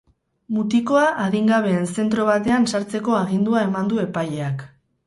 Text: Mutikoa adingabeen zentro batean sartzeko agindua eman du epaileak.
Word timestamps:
Mutikoa 0.55 1.03
adingabeen 1.25 1.85
zentro 1.99 2.27
batean 2.33 2.67
sartzeko 2.73 3.21
agindua 3.21 3.65
eman 3.71 3.95
du 3.95 4.07
epaileak. 4.09 4.69